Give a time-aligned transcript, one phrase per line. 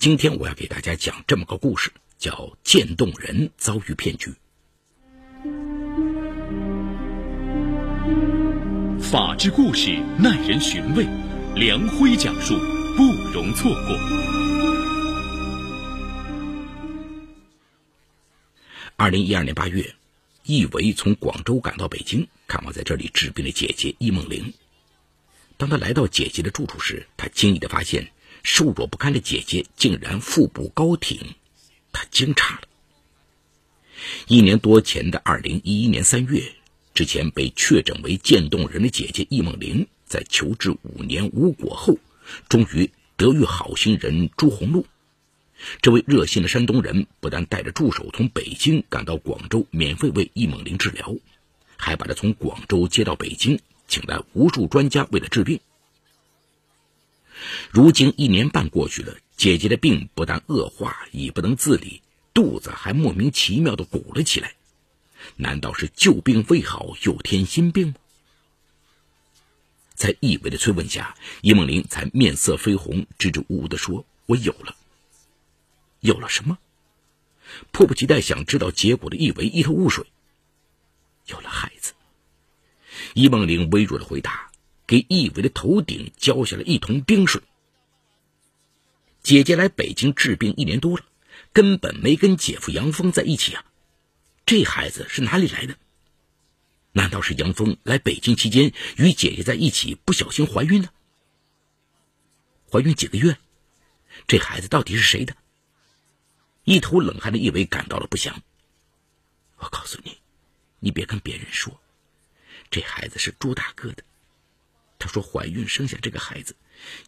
[0.00, 4.32] 今天我要给大家讲这么个故事，叫渐冻人遭遇骗局。
[8.98, 11.06] 法治故事耐人寻味，
[11.54, 12.54] 梁辉讲述
[12.96, 13.94] 不容错过。
[18.96, 19.94] 二零一二年八月，
[20.44, 24.54] 易维从广州赶到北京，看望在这里治病的姐姐易梦玲。
[25.58, 28.12] 当他来到姐姐的住处时，他惊异的发现
[28.42, 31.18] 瘦弱不堪的姐姐竟然腹部高挺，
[31.92, 32.62] 他惊诧了。
[34.26, 36.42] 一年多前的二零一一年三月，
[36.94, 41.98] 之前被确诊为渐冻人的姐姐易梦玲，在求治五年无果后，
[42.48, 44.86] 终于得遇好心人朱红禄。
[45.82, 51.14] 这位热心的山东人不但带着助手从北京赶到广州，免费为易梦玲治疗，
[51.76, 53.60] 还把她从广州接到北京。
[53.86, 55.58] 请来无数专家为了治病。
[57.70, 62.02] 如今一年半过去了，姐姐的病不但恶化，已不能自理，
[62.34, 64.54] 肚子还莫名其妙的鼓了起来。
[65.36, 67.94] 难道是旧病未好又添新病吗？
[69.94, 74.74] 在易伟的催问下，易梦玲才面色绯红，支支吾吾的说：“我有了，
[76.00, 76.56] 有了什么？”
[77.70, 80.06] 迫不及待想知道结果的易伟一头雾水
[81.26, 81.92] ：“有了孩子。”
[83.12, 84.49] 易梦玲微弱的回答，
[84.90, 87.40] 给易伟的头顶浇下了一桶冰水。
[89.22, 91.04] 姐姐来北京治病一年多了，
[91.52, 93.64] 根本没跟姐夫杨峰在一起啊！
[94.44, 95.78] 这孩子是哪里来的？
[96.90, 100.92] 难道是杨峰来北京期间与姐姐在一起，不小心怀孕了？
[102.68, 103.38] 怀孕几个月？
[104.26, 105.36] 这孩子到底是谁的？
[106.64, 108.42] 一头冷汗的易伟感到了不祥。
[109.58, 110.18] 我告诉你，
[110.80, 111.80] 你别跟别人说。
[112.72, 114.02] 这孩子是朱大哥的，
[115.00, 116.54] 他说怀孕生下这个孩子，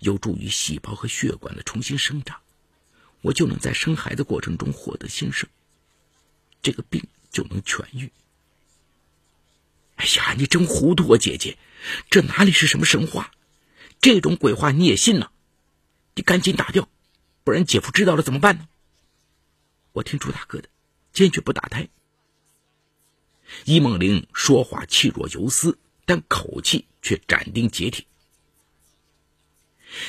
[0.01, 2.41] 有助于细胞和血管的重新生长，
[3.21, 5.49] 我就能在生孩子过程中获得新生，
[6.63, 8.11] 这个病就能痊愈。
[9.97, 11.59] 哎呀，你真糊涂啊，姐姐，
[12.11, 13.31] 这哪里是什么神话？
[14.01, 15.31] 这种鬼话你也信呢？
[16.15, 16.89] 你赶紧打掉，
[17.45, 18.69] 不然姐夫知道了怎么办呢？
[19.93, 20.69] 我听朱大哥的，
[21.13, 21.89] 坚决不打胎。
[23.65, 28.05] 易梦玲说话气若游丝，但口气却斩钉截铁。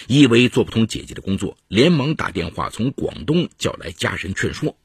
[0.07, 4.77] 易为做不通姐姐的工作，连忙打电话从广东叫来家人劝说。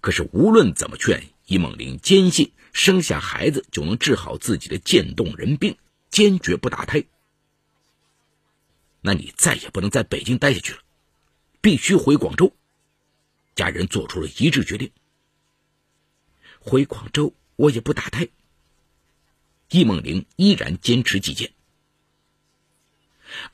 [0.00, 5.76] 可是无论怎么劝，易梦玲坚信生下孩子就能治好自己的渐冻人病，
[6.10, 7.04] 坚决不打胎。
[9.00, 10.80] 那你再也不能在北京待下去了，
[11.60, 12.54] 必须回广州。
[13.54, 14.90] 家人做出了一致决定，
[16.58, 17.34] 回广州。
[17.56, 18.28] 我也不打胎。
[19.72, 21.50] 易梦玲依然坚持己见。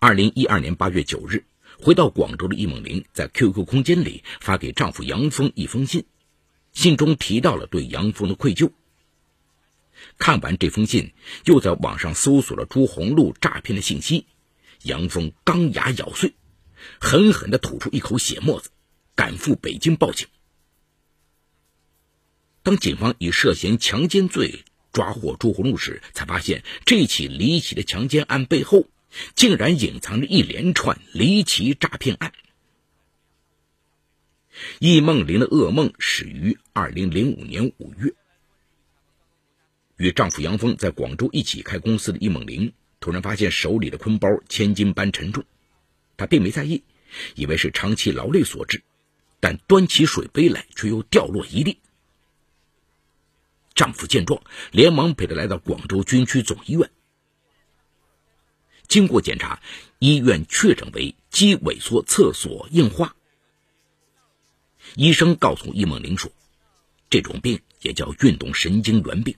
[0.01, 1.45] 二零一二年八月九日，
[1.81, 6.07] 回到广州的易梦玲在 QQ 空间里发给丈夫杨峰一封信，
[6.73, 8.73] 信中提到了对杨峰的愧疚。
[10.19, 11.13] 看完这封信，
[11.45, 14.27] 又在网上搜索了朱红路诈骗的信息，
[14.83, 16.35] 杨峰钢牙咬碎，
[17.01, 18.71] 狠狠地吐出一口血沫子，
[19.15, 20.27] 赶赴北京报警。
[22.65, 28.87] 当警方以涉嫌强奸罪抓获朱红路时，才发现这起离奇的强奸案背后，
[29.35, 32.33] 竟然隐藏着一连串离奇诈骗案。
[34.81, 38.13] 易梦玲的噩梦始于二零零五年五月，
[39.97, 45.45] 与丈夫杨峰在广州一起开公司的易梦玲，突然发现手里的坤包千斤般沉重，
[46.17, 46.83] 她并没在意，
[47.37, 48.83] 以为是长期劳累所致，
[49.39, 51.79] 但端起水杯来却又掉落一地。
[53.79, 56.91] 丈夫见状，连忙陪她来到广州军区总医院。
[58.89, 59.63] 经过检查，
[60.01, 63.15] 医院确诊为肌萎缩厕所硬化。
[64.97, 66.33] 医生告诉易梦玲说，
[67.09, 69.37] 这种病也叫运动神经元病，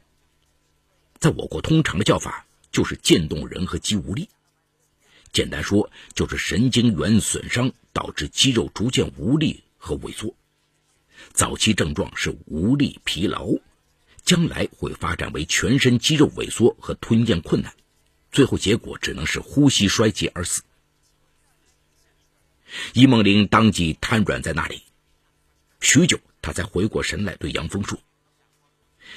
[1.19, 4.31] 在我国通常的叫法就是渐冻人和肌无力。
[5.35, 10.35] 简单说，就是神经元损伤导致肌肉逐渐无力和萎缩。
[11.35, 13.51] 早期症状是无力、疲劳。
[14.25, 17.75] 将来会发展为全身肌肉萎缩和吞咽困难，
[18.31, 20.63] 最后结果只能是呼吸衰竭而死。
[22.93, 24.83] 易梦玲当即瘫软在那里，
[25.81, 27.99] 许久，她才回过神来，对杨峰说：“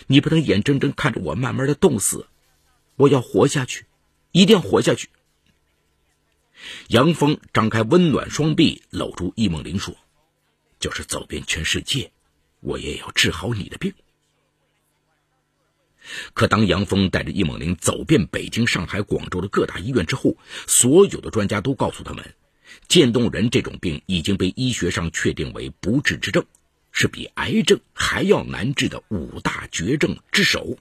[0.07, 2.27] 你不能眼睁睁看着我慢慢的冻死，
[2.95, 3.85] 我要活下去，
[4.31, 5.09] 一定要活下去。”
[6.87, 9.95] 杨峰张开温暖双臂，搂住易梦玲说
[10.79, 12.11] ：“就是走遍全世界，
[12.61, 13.93] 我也要治好你的病。”
[16.33, 22.33] 可当杨峰带着易梦玲走遍北京、上海、广州的各大医院之后，所有的专家都告诉他们，
[22.87, 26.45] 渐冻人这种病已经被医学上确定为不治之症，
[26.91, 30.77] 是比癌症还要难治的五大绝症之首。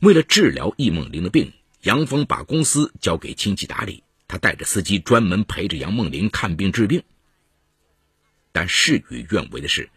[0.00, 1.52] 为了治疗易梦玲的病，
[1.82, 7.02] 杨峰把公司交给亲戚打理，他带着司机专门陪着杨梦玲看病治病。
[8.52, 9.88] 但事与愿违的是，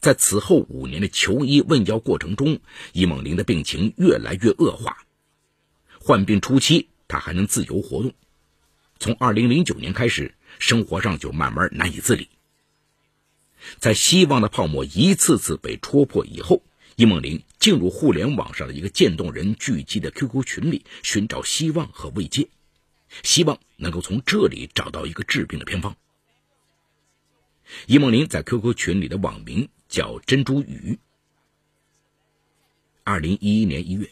[0.00, 2.58] 在此后五年的求医问药过程中，
[2.92, 5.04] 易梦玲的病情越来越恶化。
[6.00, 8.12] 患病初期，她还能自由活动，
[8.98, 12.28] 从2009年开始，生活上就慢慢难以自理。
[13.78, 16.62] 在希望的泡沫一次次被戳破以后，
[16.96, 22.48] 易梦玲进入互联网上的一个渐冻人聚集的 QQ 群里，寻找希望和慰藉，
[23.22, 25.96] 希望能够从这里找到一个治病的偏方。
[27.86, 30.98] 易梦玲在 QQ 群里的网名叫“珍珠雨”。
[33.04, 34.10] 二零一一年一月，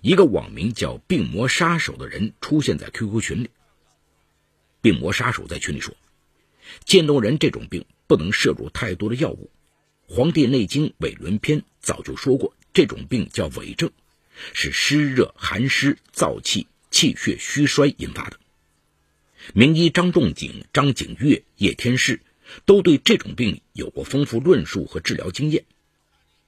[0.00, 3.50] 一个网名叫“病魔杀手”的人出现在 QQ 群里。
[4.80, 5.94] 病魔杀手在群里说
[6.84, 9.50] ：“渐冻人这种病不能摄入太多的药物，
[10.14, 13.90] 《黄帝内经·纬伦篇》早就说过，这种病叫痿症，
[14.52, 18.40] 是湿热寒湿燥气气血虚衰引发的。”
[19.54, 22.20] 名医张仲景、张景岳、叶天士。
[22.64, 25.64] 都对这种病有过丰富论述和治疗经验。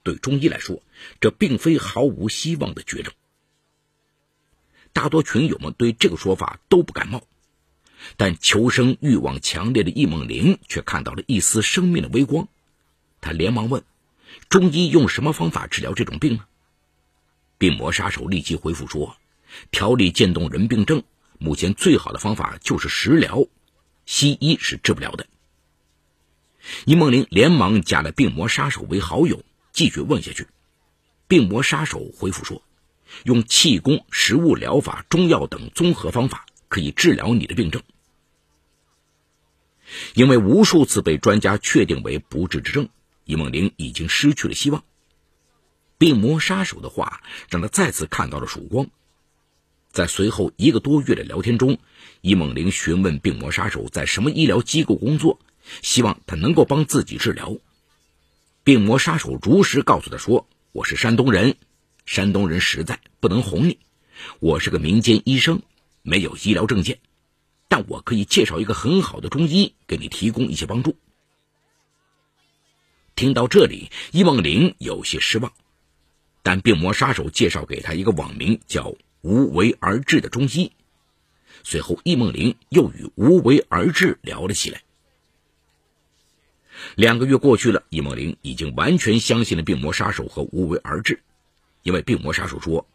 [0.03, 0.83] 对中医来说，
[1.19, 3.13] 这并非毫无希望的绝症。
[4.93, 7.23] 大多群友们对这个说法都不感冒，
[8.15, 12.47] 但求生欲望强烈的易梦玲却看到了一丝生命的微光。
[13.19, 13.83] 他连忙问
[14.47, 16.45] ：“中医用什么方法治疗这种病呢？”
[17.57, 19.17] 病魔杀手立即回复说
[19.71, 21.03] ：“调理渐冻人病症，
[21.39, 23.45] 目前最好的方法就是食疗，
[24.05, 25.25] 西医是治不了的。”
[26.85, 30.47] 易梦玲连忙加了病魔杀手为好友，继续问下去。
[31.27, 32.61] 病魔杀手回复说
[33.23, 37.81] ：“用气功、食物疗法、中药等综合方法可以治疗你的病症。”
[40.15, 42.89] 因为无数次被专家确定为不治之症，
[43.23, 44.83] 易梦玲已经失去了希望。
[45.97, 48.87] 病魔杀手的话让他再次看到了曙光。
[49.91, 51.77] 在随后一个多月的聊天中，
[52.21, 55.39] 易梦玲询问病魔杀手在什么医疗机构工作。
[55.81, 57.57] 希望他能够帮自己治疗。
[58.63, 61.57] 病魔杀手如实告诉他说：“我是山东人，
[62.05, 63.79] 山东人实在不能哄你。
[64.39, 65.61] 我是个民间医生，
[66.01, 66.99] 没有医疗证件，
[67.67, 70.95] 但我可以介绍一个很好的中医给你提供一些帮助。”
[73.15, 75.53] 听到这里，易梦玲有些失望，
[76.43, 80.71] 但病魔杀手介绍给他一个网名叫“无为而治”的中医。
[81.63, 84.81] 随后，易梦玲又与“无为而治”聊了起来。
[86.95, 91.21] 两个月过去了，易梦玲已经完全相信了病魔杀手和无为而治，
[91.83, 92.87] 因为病魔杀手说，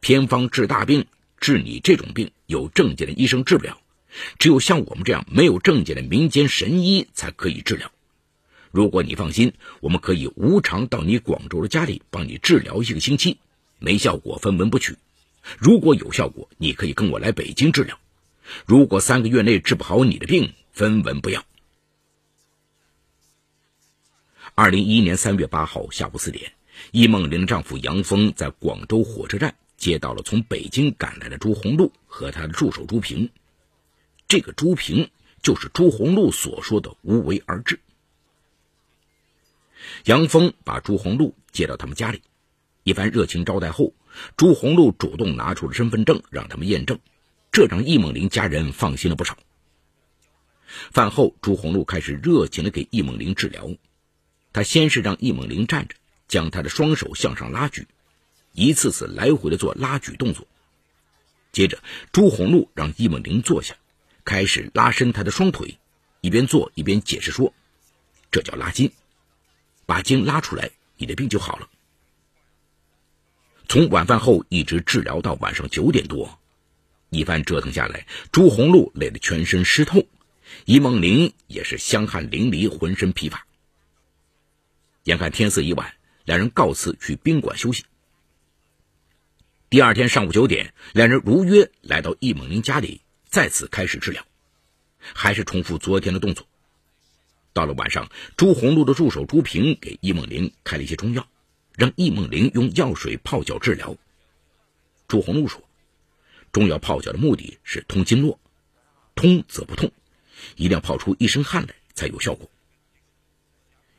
[0.00, 1.06] 偏方治大病，
[1.40, 3.78] 治你这种病有证件的医生治不了，
[4.38, 7.90] 只有像我们这样没有证件的民间神医才可以治疗。
[8.70, 13.38] 如果你放心，我们可以无偿到你广州的家里帮你治疗一个星期，
[13.78, 14.96] 没效果分文不取。
[15.58, 17.98] 如果有效果，你可以跟我来北京治疗。
[18.66, 21.44] 如果三个月内治不好你的病，分文不要。
[24.60, 26.50] 二零一一年三月八号下午四点，
[26.90, 33.30] 易梦玲的丈夫杨峰在广州火车站接到了从北京赶来的朱红露和他的助手朱平。
[34.26, 35.10] 这个朱平
[35.42, 37.78] 就是朱红露所说的无为而治。
[40.06, 42.20] 杨峰把朱红露接到他们家里，
[42.82, 43.92] 一番热情招待后，
[44.36, 46.98] 朱红露主动拿出了身份证让他们验证，
[47.52, 49.38] 这让易梦玲家人放心了不少。
[50.90, 53.70] 饭后，朱红露开始热情的给易梦玲治疗。
[54.58, 55.94] 他先是让易梦玲站着，
[56.26, 57.86] 将她的双手向上拉举，
[58.54, 60.48] 一次次来回的做拉举动作。
[61.52, 63.76] 接着，朱红露让易梦玲坐下，
[64.24, 65.78] 开始拉伸她的双腿，
[66.22, 67.54] 一边做一边解释说
[68.32, 68.90] ：“这叫拉筋，
[69.86, 71.68] 把筋拉出来，你的病就好了。”
[73.68, 76.40] 从晚饭后一直治疗到晚上九点多，
[77.10, 80.04] 一番折腾下来，朱红露累得全身湿透，
[80.64, 83.46] 易梦玲也是香汗淋漓，浑身疲乏。
[85.08, 85.94] 眼看天色已晚，
[86.26, 87.86] 两人告辞去宾馆休息。
[89.70, 94.22] 第二天上午九点，两人如约来到易梦玲家里，再次开始治疗，
[94.98, 96.46] 还是重复昨天的动作。
[97.54, 101.26] 到了晚上，朱红露的助手朱平给易梦玲开了一些中药，
[101.74, 103.96] 让易梦玲用药水泡脚治疗。
[105.06, 105.64] 朱红露说
[106.52, 108.38] ：“中药泡脚的目的是通经络，
[109.14, 109.90] 通则不痛，
[110.56, 112.50] 一定要泡出一身汗来才有效果。”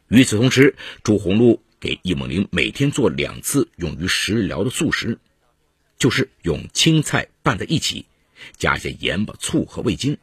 [0.10, 5.20] 与此同时，朱红露给易梦玲每天做两次用于食疗的素食，
[6.00, 8.08] 就是用青菜拌在一起，
[8.58, 10.18] 加些盐巴、醋和味精，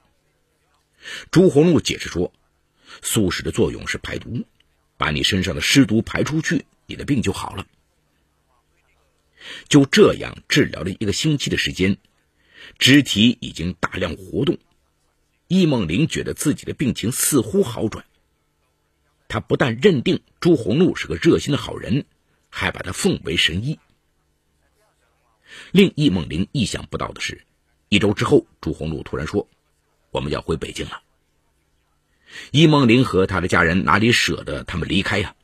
[1.31, 2.33] 朱红禄解释说，
[3.01, 4.45] 素食的作用是排毒，
[4.97, 7.65] 把你身上的湿毒排出去，你的病就好了。
[9.69, 11.97] 就这样治疗了一个星期的时间，
[12.81, 14.59] 肢体已经大量活动。
[15.47, 18.05] 易梦玲觉得自己的病情似乎好转。
[19.29, 22.05] 他不但认定朱红禄是个热心的好人，
[22.49, 23.79] 还把他奉为神医。
[25.73, 27.45] 令易梦玲意想不到的是，
[27.89, 29.49] 一周之后，朱红禄突然说
[30.11, 31.03] ：“我们要回北京了。”
[32.51, 35.35] 易梦玲和他的家人哪里舍得他们离开呀？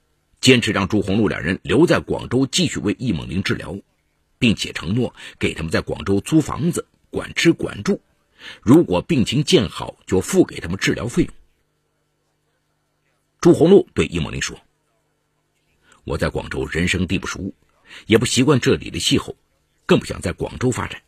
[0.40, 3.78] 坚持让朱红禄两人留在广州继续为易梦玲治疗，
[4.40, 8.00] 并且承诺给他们在广州租房子，管吃管住。
[8.60, 11.32] 如果病情见好，就付给他们治疗费用。
[13.42, 14.56] 朱红禄对易梦玲说
[16.06, 17.52] ：“我在广州人生地不熟，
[18.06, 19.34] 也不习惯这里的气候，
[19.84, 21.02] 更不想在广州发展。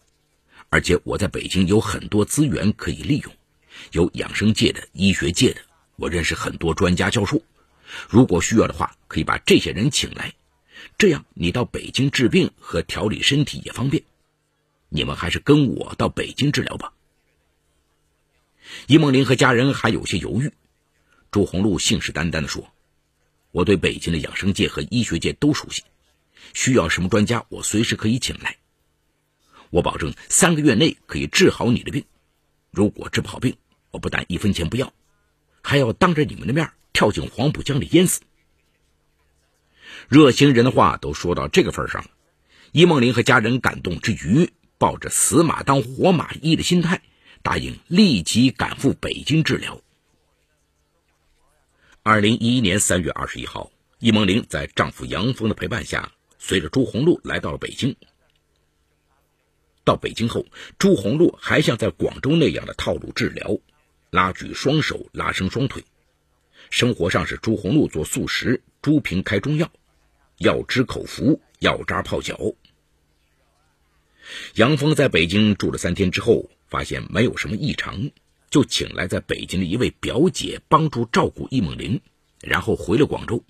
[0.68, 3.32] 而且我在北京有很多资源可以利用，
[3.92, 5.60] 有养生界的、医学界的，
[5.94, 7.40] 我认识很多专家教授。”
[8.10, 10.34] 如果需要的话，可以把这些人请来，
[10.98, 14.02] 这样你到北京治病和调理身体也方便。
[14.88, 16.92] 你们还是跟我到北京治疗吧。
[18.88, 20.50] 易梦玲和家人还有些犹豫，
[21.34, 22.72] 朱红禄信誓旦旦地说
[23.50, 25.82] ：“我对北京的养生界和医学界都熟悉，
[26.52, 28.56] 需要什么专家，我随时可以请来。
[29.70, 32.04] 我保证三个月内可以治好你的病。
[32.70, 33.56] 如果治不好病，
[33.90, 34.92] 我不但一分钱不要，
[35.60, 38.20] 还要当着你们的面。”跳进黄浦江里淹死。
[40.06, 42.10] 热心人的话都说到这个份上了，
[42.70, 47.02] 易梦玲和家人感动之余，抱着死马当活马医的心态，
[47.42, 49.80] 答应立即赶赴北京治疗。
[52.06, 57.96] 二零一一年三月二十一号，易梦玲在丈夫杨峰的陪伴下，随着朱红露来到了北京。
[59.84, 60.44] 到北京后，
[60.78, 63.56] 朱红露还像在广州那样的套路治疗，
[64.10, 65.82] 拉举双手，拉伸双腿。
[66.68, 69.72] 生活上是朱红露做素食，朱平开中药，
[70.40, 72.38] 药汁口服，药渣泡脚。
[74.56, 78.10] 杨峰在北京住了三天之后，发现没有什么异常，
[78.54, 82.00] 就请来在北京的一位表姐帮助照顾易梦玲，
[82.40, 83.42] 然后回了广州。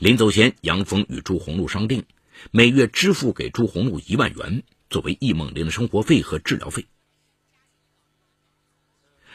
[0.00, 2.06] 临走前，杨峰与朱红露商定，
[2.50, 6.86] 每月支付给朱红露一万元，作为易梦玲的生活费和治疗费。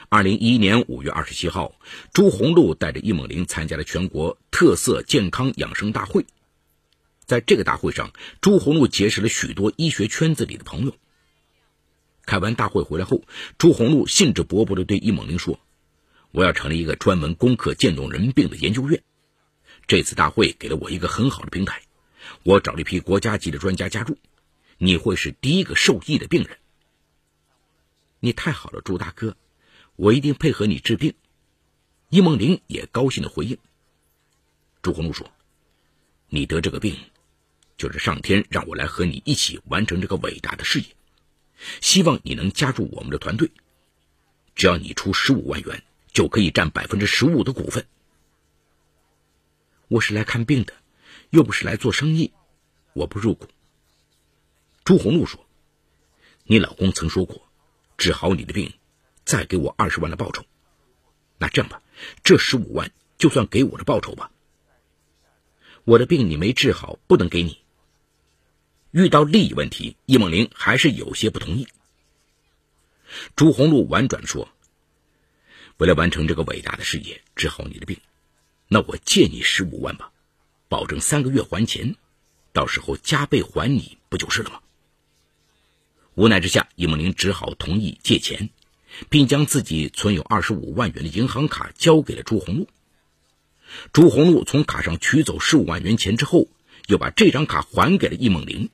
[0.10, 1.80] 二零一一年五月二十七号，
[2.12, 6.26] 朱红露带着易梦玲参加了全国特色健康养生大会。
[7.26, 10.94] 在这个大会上，朱红露结识了许多医学圈子里的朋友。
[12.30, 13.24] 开完大会回来后，
[13.58, 15.60] 朱红禄兴致勃勃地对易梦玲说
[16.30, 19.02] ：“我要成立一个专门攻克渐冻人病的研究院。
[19.88, 21.82] 这次大会给了我一个很好的平台，
[22.44, 24.16] 我找了一批国家级的专家加入，
[24.78, 26.60] 你会是第一个受益的病人。
[28.20, 29.36] 你太好了，朱大哥。”
[29.98, 31.16] 我一定配合你治病。
[32.10, 33.58] 易梦玲也高兴的回应。
[34.84, 35.30] 朱红禄说
[36.30, 36.96] ：“你得这个病，
[37.76, 40.86] 就是上天让我来和你一起完成这个伟大的事业。
[41.82, 43.51] 希望你能加入我们的团队，
[44.56, 47.86] 只要你出十五万元，就可以占百分之十五的股份。
[49.88, 50.74] 我是来看病的，
[51.30, 52.34] 又不是来做生意，
[52.94, 53.48] 我不入股。”
[54.84, 55.46] 朱红露说
[56.44, 57.48] ：“你老公曾说过，
[57.98, 58.74] 治好你的病。”
[59.25, 60.44] 再给我二十万的报酬，
[61.38, 61.84] 那这样吧，
[62.24, 64.32] 这十五万就算给我的报酬吧。
[65.84, 67.60] 我的病你没治好，不能给你。
[68.91, 71.67] 遇到利益问题，易梦玲还是有些不同意。
[73.36, 74.50] 朱红禄婉转说
[75.77, 77.98] ：“为了完成这个伟大的事业，治好你的病，
[78.67, 80.12] 那我借你十五万吧，
[80.67, 81.96] 保证三个月还钱，
[82.51, 84.60] 到时候加倍还你，不就是了吗？”
[86.15, 88.50] 无奈之下，易梦玲只好同意借钱。
[89.08, 92.67] 并将自己存有二十五万元的银行卡交给了朱红禄。
[93.93, 96.48] 朱红禄从卡上取走十五万元钱之后，
[96.88, 98.69] 又把这张卡还给了易梦玲。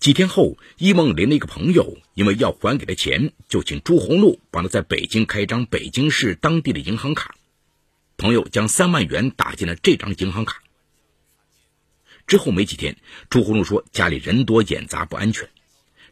[0.00, 7.34] 几天后，易梦玲的一个朋友因为要还给他钱，就请朱红禄帮他在北京开一张北京市当地的银行卡。
[8.16, 10.62] 朋友将三万元打进了这张银行卡。
[12.26, 12.96] 之后没几天，
[13.28, 15.50] 朱红禄说家里人多眼杂不安全。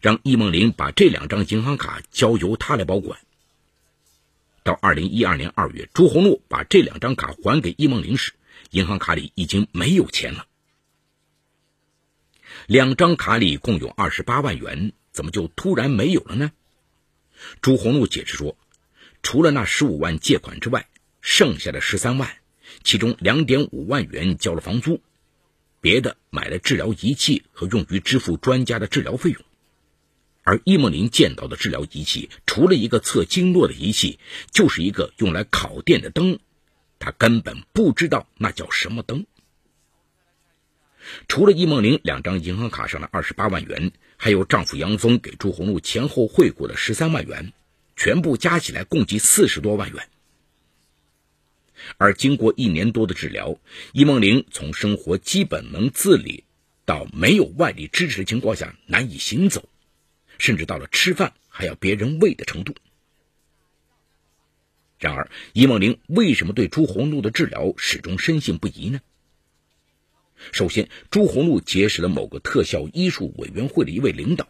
[0.00, 3.18] 让易梦玲把这两张银行卡交由他来保管。
[4.64, 8.35] 到二零一二年二月，朱红禄把这两张卡还给易梦玲时，
[8.71, 10.47] 银行卡里已经没有钱了。
[12.67, 16.53] 两张卡里共有二十八万元，怎么就突然没有了呢？
[17.61, 18.57] 朱红禄解释说，
[19.23, 20.88] 除了那十五万借款之外，
[21.21, 22.37] 剩下的十三万，
[22.83, 25.00] 其中两点五万元交了房租，
[25.81, 29.43] 别的买了治疗仪器和用于支付专家的治疗费用。
[30.43, 34.19] 而易梦玲见到的治疗仪器，除了一个测经络的仪器，
[34.50, 36.38] 就是一个用来烤电的灯，
[36.99, 39.27] 她根本不知道那叫什么灯。
[41.29, 47.53] 除了易梦玲两张银行卡上的二十八万元，还有丈夫杨峰给朱红露前后汇过的十三万元，
[47.97, 50.09] 全部加起来共计四十多万元。
[51.97, 53.59] 而经过一年多的治疗，
[53.93, 56.45] 易梦玲从生活基本能自理，
[56.85, 59.69] 到没有外力支持的情况下难以行走。
[60.38, 62.75] 甚至到了吃饭还要别人喂的程度。
[65.00, 69.00] 然而，易梦玲为什么对朱红露的治疗始终深信不疑呢？
[70.52, 74.49] 首先，朱红路结识了某个特效医术委员会的一位领导，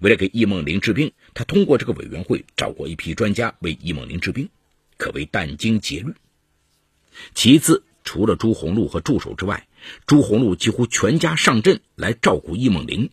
[0.00, 4.48] 为了给易梦玲治病，他通过这个委员会找过一批专家为易梦玲治病，
[4.96, 6.14] 可谓殚精竭虑。
[7.34, 9.66] 其次，除了朱红路和助手之外，
[10.06, 13.10] 朱红路几乎全家上阵来照顾易梦玲。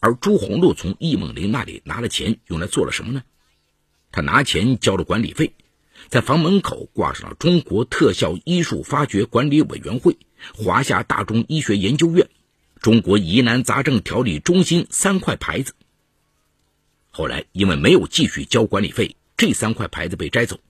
[0.00, 3.22] 而朱红路从易梦玲那里拿了钱，用来做了什么呢？
[4.10, 5.54] 他拿钱交了管理费，
[6.12, 10.18] 在房门口挂上了中国特效医术发掘管理委员会、
[10.54, 12.28] 华夏大众医学研究院、
[12.82, 15.72] 中国疑难杂症调理中心三块牌子。
[17.08, 20.60] 后来因为没有继续交管理费，这三块牌子被摘走。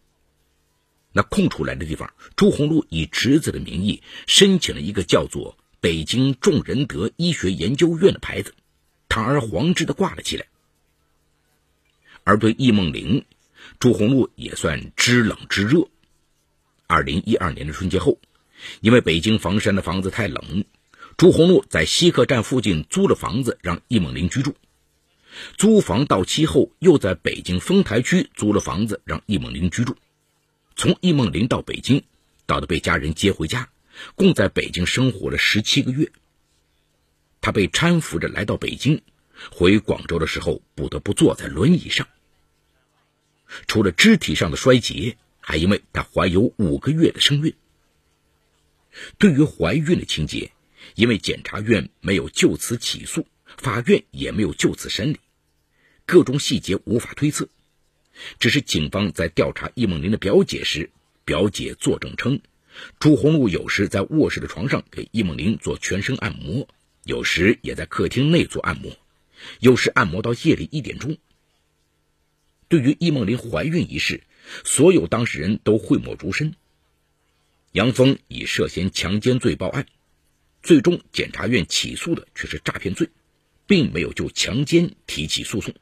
[1.11, 8.55] 那空出来的地方，朱红露以侄子的名义申请了一个叫做北京众仁德医学研究院的牌子。
[9.09, 10.47] 堂而皇之的挂了起来，
[12.23, 13.25] 而对易梦玲，
[13.79, 15.89] 朱红露也算知冷知热。
[16.87, 18.19] 二零一二年的春节后，
[18.81, 20.65] 因为北京房山的房子太冷，
[21.17, 24.55] 朱红露在西客站附近租了房子让易梦玲居住。
[25.57, 29.97] 租房到期后，又在北京丰台区租了房子让易梦玲居住。
[30.77, 32.05] 从易梦玲到北京，
[32.47, 33.71] 到的被家人接回家，
[34.15, 36.13] 共在北京生活了十七个月。
[37.41, 39.01] 他被搀扶着来到北京，
[39.51, 42.07] 回广州的时候不得不坐在轮椅上。
[43.67, 47.55] 除了肢体上的衰竭，还因为她怀有五个月的身孕。
[49.19, 50.53] 对于怀孕的情节，
[50.95, 55.21] 因为检察院没有就此起诉，法院也没有就此审理，
[56.07, 57.49] 各种细节无法推测。
[58.39, 60.91] 只是警方在调查易梦玲的表姐时，
[61.25, 62.41] 表姐作证称，
[62.99, 66.69] 朱红露有时在卧室的床上给易梦玲做全身按摩。
[67.05, 68.97] 有时也在客厅内做按摩，
[69.59, 71.17] 有时按摩到夜里一点钟。
[72.73, 74.23] 对于易梦玲怀孕一事，
[74.65, 76.55] 所有当事人都讳莫如深。
[77.73, 79.85] 杨峰以涉嫌强奸罪报案，
[80.63, 83.11] 最终检察院起诉的却是诈骗罪，
[83.67, 85.75] 并没有就强奸提起诉讼。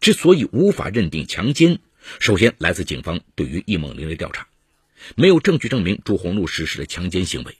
[0.00, 1.80] 之所以无法认定强奸，
[2.18, 4.48] 首先来自警方对于易梦玲的调查，
[5.16, 7.58] 没有证据证明朱红露实施了强奸行为。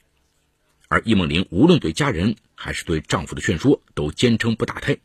[0.87, 4.97] 而易梦玲无论对家人还是对丈夫的劝说，都坚称不打胎，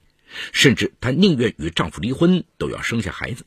[0.53, 3.45] 甚至她宁愿与丈夫离婚，都要生下孩子。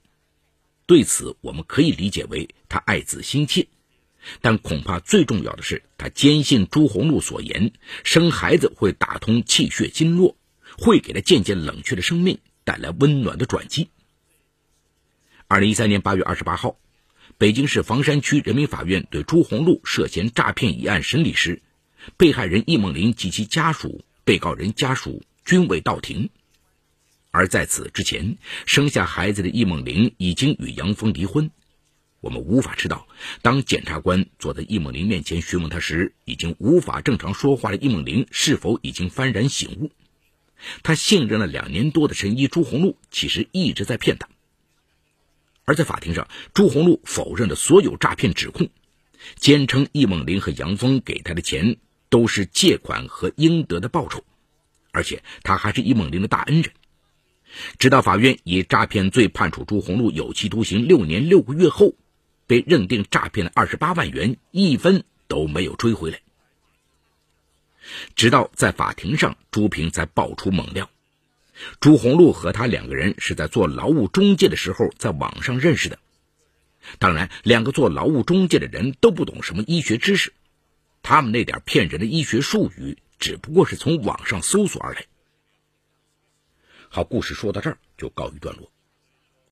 [0.85, 3.67] 对此，我们可以理解为她爱子心切，
[4.41, 7.71] 但恐怕最重要的是，她坚信朱红露所言，
[8.03, 10.37] 生孩子会打通气血经络，
[10.77, 13.89] 会给她渐渐冷却的生命带来温暖的转机。
[15.47, 16.77] 二零一三年八月二十八号，
[17.37, 21.61] 北京市房山区人民法院对朱红露涉嫌诈骗一案审理时。
[22.17, 26.31] 被害人易梦玲及其家属、被告人家属均未到庭，
[27.31, 31.49] 而在此之前，生下孩子的易梦玲已经与杨峰离婚。
[32.19, 33.07] 我们无法知道，
[33.41, 39.91] 当检察官坐在易梦玲面前询问她时，已经无法正常说话的易梦玲是否已经幡然醒悟。
[40.83, 44.29] 他信任了两年多的神医朱红露，其实一直在骗他。
[45.65, 48.69] 而在法庭上，朱红露否认了所有诈骗指控，
[49.37, 51.77] 坚称易梦玲和杨峰给他的钱。
[52.11, 54.25] 都是借款和应得的报酬，
[54.91, 56.73] 而且他还是易梦玲的大恩人。
[57.77, 61.93] 直到法院以诈骗罪判处朱红露有期徒刑六年六个月后，
[62.47, 66.19] 被认定诈骗了二十八万元，一分都没有追回来。
[68.15, 70.89] 直到在法庭上，朱平才爆出猛料：
[71.79, 75.99] 朱红露和他两个人是在做劳务中介的时候在网上认识的。
[76.99, 80.33] 当然，两个做劳务中介的人都不懂什么医学知识。
[81.03, 85.05] 他们那点骗人的医学术语，只不过是从网上搜索而来。
[86.93, 88.70] 好，故事说到这儿就告一段落。